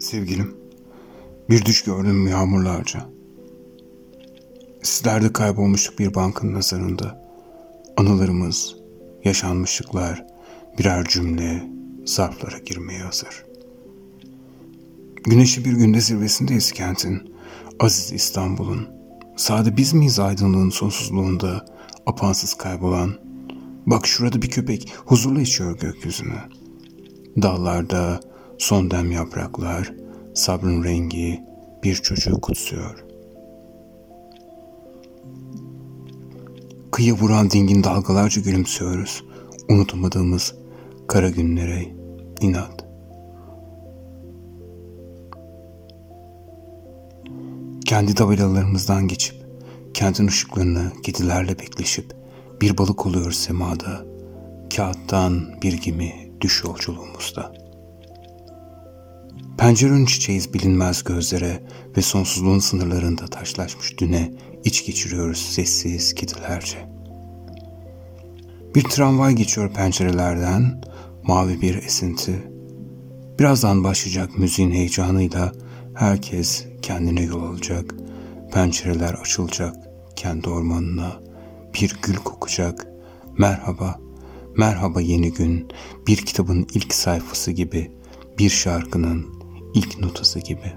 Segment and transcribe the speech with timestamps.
[0.00, 0.56] Sevgilim,
[1.50, 3.06] bir düş gördüm yağmurlarca.
[4.82, 7.30] Sizlerde kaybolmuştuk bir bankın nazarında.
[7.96, 8.76] Anılarımız,
[9.24, 10.26] yaşanmışlıklar
[10.78, 11.70] birer cümle
[12.04, 13.44] zarflara girmeye hazır.
[15.24, 17.34] Güneşi bir günde zirvesindeyiz kentin,
[17.80, 18.88] aziz İstanbul'un.
[19.36, 21.64] Sade biz miyiz aydınlığın sonsuzluğunda
[22.06, 23.14] apansız kaybolan?
[23.86, 26.38] Bak şurada bir köpek huzurla içiyor gökyüzünü.
[27.42, 28.29] Dallarda
[28.60, 29.94] son dem yapraklar,
[30.34, 31.44] sabrın rengi
[31.82, 33.04] bir çocuğu kutsuyor.
[36.92, 39.24] Kıyı vuran dingin dalgalarca gülümsüyoruz.
[39.68, 40.54] Unutamadığımız
[41.08, 41.86] kara günlere
[42.40, 42.84] inat.
[47.84, 49.36] Kendi tabelalarımızdan geçip,
[49.94, 52.14] kentin ışıklarını kedilerle bekleşip,
[52.60, 54.04] bir balık oluyor semada,
[54.76, 57.69] kağıttan bir gemi düş yolculuğumuzda.
[59.60, 61.62] Pencerenin çiçeğiz bilinmez gözlere
[61.96, 64.32] ve sonsuzluğun sınırlarında taşlaşmış düne
[64.64, 66.78] iç geçiriyoruz sessiz kedilerce.
[68.74, 70.84] Bir tramvay geçiyor pencerelerden,
[71.22, 72.52] mavi bir esinti.
[73.38, 75.52] Birazdan başlayacak müziğin heyecanıyla
[75.94, 77.94] herkes kendine yol alacak.
[78.52, 79.74] Pencereler açılacak
[80.16, 81.12] kendi ormanına.
[81.74, 82.86] Bir gül kokacak.
[83.38, 84.00] Merhaba,
[84.56, 85.68] merhaba yeni gün.
[86.06, 87.92] Bir kitabın ilk sayfası gibi.
[88.38, 89.39] Bir şarkının
[89.74, 90.72] ilk notası gibi.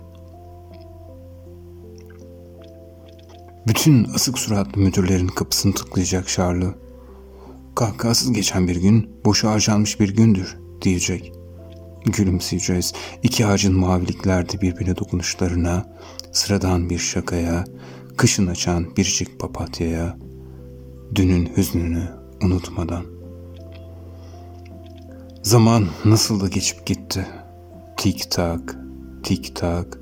[3.67, 6.75] Bütün asık suratlı müdürlerin kapısını tıklayacak Şarlı.
[7.75, 11.33] Kahkahasız geçen bir gün, boşu harcanmış bir gündür diyecek.
[12.05, 12.93] Gülümseyeceğiz.
[13.23, 15.85] İki ağacın maviliklerde birbirine dokunuşlarına,
[16.31, 17.63] sıradan bir şakaya,
[18.17, 20.17] kışın açan biricik papatyaya,
[21.15, 22.09] dünün hüznünü
[22.41, 23.05] unutmadan.
[25.43, 27.27] Zaman nasıl da geçip gitti.
[27.97, 28.82] Tik tak,
[29.23, 29.99] tik tak,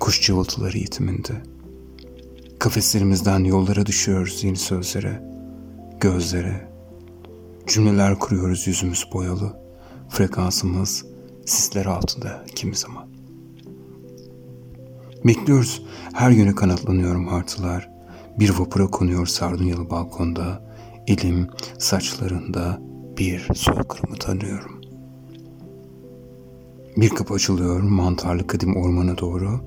[0.00, 1.42] kuş cıvıltıları yitiminde.
[2.58, 5.22] Kafeslerimizden yollara düşüyoruz yeni sözlere,
[6.00, 6.68] gözlere.
[7.66, 9.60] Cümleler kuruyoruz yüzümüz boyalı.
[10.08, 11.04] Frekansımız
[11.46, 13.08] sisler altında kimi zaman.
[15.24, 15.82] Bekliyoruz.
[16.12, 17.90] Her yöne kanatlanıyorum hartılar.
[18.38, 20.68] Bir vapura konuyor sardunyalı balkonda.
[21.06, 21.48] Elim
[21.78, 22.80] saçlarında
[23.18, 24.77] bir soykırımı tanıyorum.
[26.98, 29.60] Bir kapı açılıyor mantarlı kadim ormana doğru.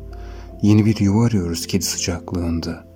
[0.62, 2.88] Yeni bir yuva arıyoruz kedi sıcaklığında.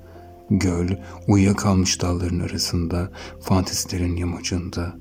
[0.49, 0.89] Göl,
[1.27, 4.95] uyuyakalmış dalların arasında, fantezilerin yamacında.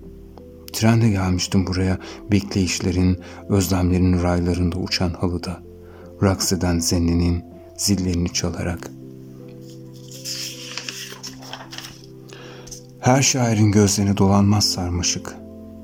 [0.73, 1.99] Trenle gelmiştim buraya,
[2.33, 3.19] bekleyişlerin,
[3.49, 5.63] özlemlerin raylarında uçan halıda.
[6.23, 7.45] Raks eden zenninin
[7.77, 8.91] zillerini çalarak.
[13.01, 15.37] Her şairin gözlerine dolanmaz sarmaşık.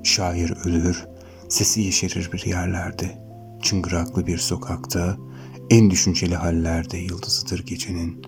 [0.03, 1.07] Şair ölür,
[1.49, 3.30] sesi yeşerir bir yerlerde.
[3.63, 5.17] Çıngıraklı bir sokakta,
[5.71, 8.23] en düşünceli hallerde yıldızıdır gecenin.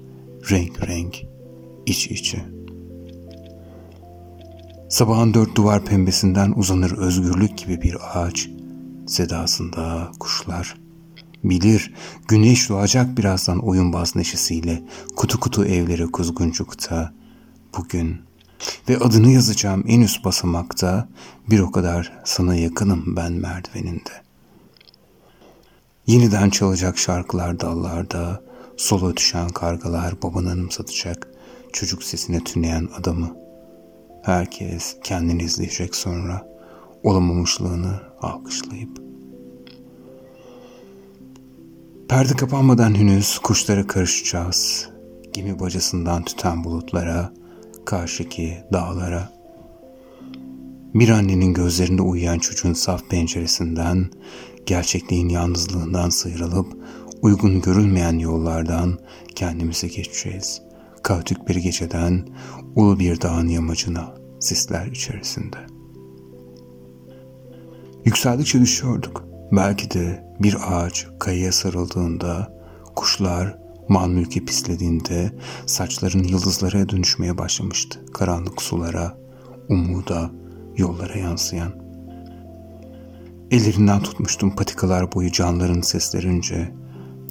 [0.50, 1.22] Renk renk,
[1.86, 2.44] iç içe.
[4.88, 8.48] Sabahın dört duvar pembesinden uzanır özgürlük gibi bir ağaç.
[9.06, 10.76] Sedasında kuşlar.
[11.44, 11.94] Bilir
[12.28, 14.82] güneş doğacak birazdan oyunbaz neşesiyle
[15.16, 17.12] kutu kutu evleri kuzguncukta.
[17.78, 18.20] Bugün
[18.88, 21.08] ve adını yazacağım en üst basamakta
[21.50, 24.10] bir o kadar sana yakınım ben merdiveninde.
[26.06, 28.42] Yeniden çalacak şarkılar dallarda,
[28.76, 31.28] sola düşen kargalar babanı anımsatacak,
[31.72, 33.36] çocuk sesine tüneyen adamı.
[34.22, 36.48] Herkes kendini izleyecek sonra,
[37.02, 39.02] olamamışlığını alkışlayıp.
[42.08, 44.88] Perde kapanmadan henüz kuşlara karışacağız.
[45.32, 47.32] Gemi bacasından tüten bulutlara,
[47.84, 49.32] karşıki dağlara.
[50.94, 54.10] Bir annenin gözlerinde uyuyan çocuğun saf penceresinden,
[54.66, 56.76] gerçekliğin yalnızlığından sıyrılıp
[57.22, 58.98] uygun görülmeyen yollardan
[59.34, 60.62] kendimize geçeceğiz.
[61.02, 62.28] Kaotik bir geceden
[62.76, 65.56] ulu bir dağın yamacına sisler içerisinde.
[68.04, 69.24] Yükseldikçe düşüyorduk.
[69.52, 72.58] Belki de bir ağaç kayaya sarıldığında,
[72.96, 75.32] kuşlar mal mülki pislediğinde
[75.66, 78.00] saçların yıldızlara dönüşmeye başlamıştı.
[78.14, 79.18] Karanlık sulara,
[79.68, 80.30] umuda,
[80.76, 81.81] yollara yansıyan.
[83.52, 86.72] Ellerinden tutmuştum patikalar boyu canların seslerince,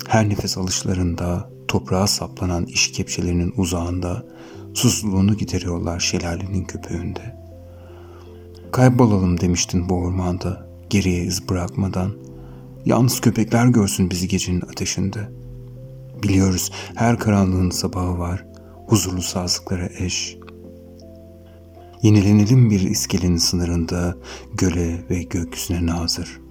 [0.07, 4.25] her nefes alışlarında toprağa saplanan iş kepçelerinin uzağında
[4.73, 7.35] susuzluğunu gideriyorlar şelalenin köpüğünde.
[8.71, 12.11] Kaybolalım demiştin bu ormanda, geriye iz bırakmadan.
[12.85, 15.29] Yalnız köpekler görsün bizi gecenin ateşinde.
[16.23, 18.45] Biliyoruz her karanlığın sabahı var,
[18.87, 20.40] huzurlu sazlıklara eş.
[22.03, 24.17] Yenilenelim bir iskelenin sınırında,
[24.53, 26.41] göle ve gökyüzüne nazır.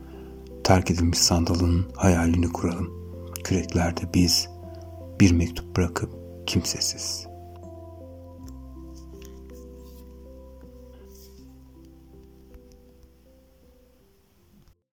[0.64, 3.00] Terk edilmiş sandalın hayalini kuralım.''
[3.44, 4.49] küreklerde biz
[5.20, 6.11] bir mektup bırakıp
[6.47, 7.30] kimsesiz.''